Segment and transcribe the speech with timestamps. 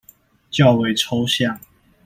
[0.49, 1.59] 較為抽象